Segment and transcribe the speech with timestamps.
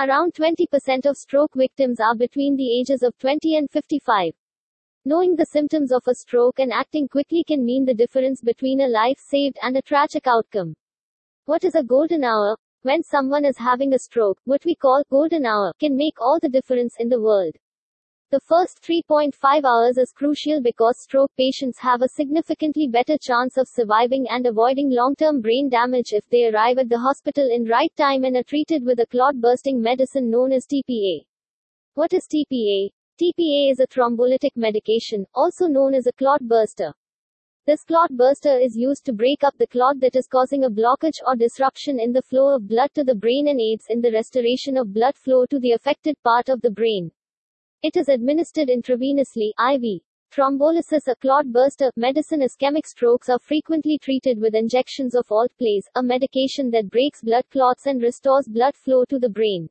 [0.00, 4.32] Around 20% of stroke victims are between the ages of 20 and 55.
[5.04, 8.88] Knowing the symptoms of a stroke and acting quickly can mean the difference between a
[8.88, 10.72] life saved and a tragic outcome.
[11.44, 12.56] What is a golden hour?
[12.80, 16.48] When someone is having a stroke, what we call golden hour can make all the
[16.48, 17.54] difference in the world.
[18.32, 23.66] The first 3.5 hours is crucial because stroke patients have a significantly better chance of
[23.66, 28.22] surviving and avoiding long-term brain damage if they arrive at the hospital in right time
[28.22, 31.26] and are treated with a clot-bursting medicine known as TPA.
[31.94, 32.90] What is TPA?
[33.20, 36.94] TPA is a thrombolytic medication, also known as a clot burster.
[37.66, 41.18] This clot burster is used to break up the clot that is causing a blockage
[41.26, 44.76] or disruption in the flow of blood to the brain and aids in the restoration
[44.76, 47.10] of blood flow to the affected part of the brain.
[47.82, 50.02] It is administered intravenously IV.
[50.30, 56.02] Thrombolysis a clot burster medicine ischemic strokes are frequently treated with injections of alteplase, a
[56.02, 59.70] medication that breaks blood clots and restores blood flow to the brain.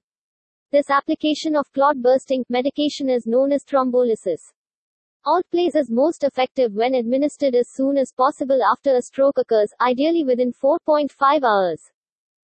[0.71, 4.41] This application of clot bursting medication is known as thrombolysis.
[5.23, 10.23] Alteplase is most effective when administered as soon as possible after a stroke occurs, ideally
[10.23, 11.91] within 4.5 hours.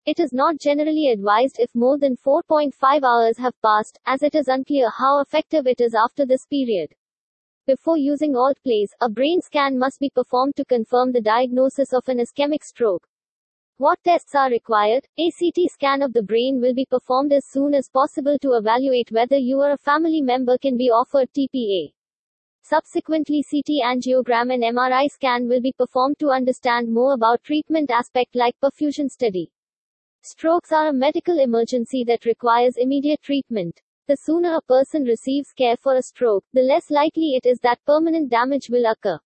[0.04, 2.72] It is not generally advised if more than 4.5
[3.04, 6.92] hours have passed, as it is unclear how effective it is after this period.
[7.68, 12.18] Before using Alteplase, a brain scan must be performed to confirm the diagnosis of an
[12.18, 13.06] ischemic stroke.
[13.76, 15.06] What tests are required?
[15.18, 19.12] A CT scan of the brain will be performed as soon as possible to evaluate
[19.12, 21.92] whether you or a family member can be offered TPA.
[22.64, 28.34] Subsequently CT angiogram and MRI scan will be performed to understand more about treatment aspect
[28.34, 29.52] like perfusion study.
[30.24, 33.82] Strokes are a medical emergency that requires immediate treatment.
[34.06, 37.84] The sooner a person receives care for a stroke, the less likely it is that
[37.84, 39.18] permanent damage will occur.